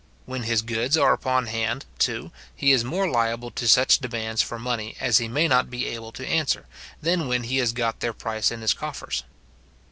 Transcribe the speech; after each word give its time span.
When 0.25 0.41
his 0.41 0.63
goods 0.63 0.97
are 0.97 1.13
upon 1.13 1.45
hand, 1.45 1.85
too, 1.99 2.31
he 2.55 2.71
is 2.71 2.83
more 2.83 3.07
liable 3.07 3.51
to 3.51 3.67
such 3.67 3.99
demands 3.99 4.41
for 4.41 4.57
money 4.57 4.95
as 4.99 5.19
he 5.19 5.27
may 5.27 5.47
not 5.47 5.69
be 5.69 5.85
able 5.89 6.11
to 6.13 6.25
answer, 6.27 6.65
than 7.03 7.27
when 7.27 7.43
he 7.43 7.57
has 7.57 7.71
got 7.71 7.99
their 7.99 8.11
price 8.11 8.49
in 8.49 8.61
his 8.61 8.73
coffers. 8.73 9.23